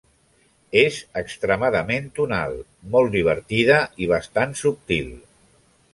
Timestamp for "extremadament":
1.21-2.09